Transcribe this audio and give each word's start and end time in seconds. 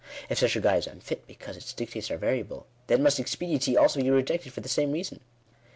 If 0.29 0.39
such 0.39 0.55
a 0.55 0.59
guide 0.61 0.79
is 0.79 0.87
unfit, 0.87 1.27
because 1.27 1.55
its 1.57 1.73
dictates 1.73 2.09
are 2.09 2.17
variable, 2.17 2.65
then 2.87 3.03
must 3.03 3.19
Expe 3.19 3.47
diency 3.51 3.77
also 3.77 4.01
be 4.01 4.09
rejected 4.09 4.51
for 4.51 4.61
the 4.61 4.67
same 4.67 4.91
reason. 4.91 5.19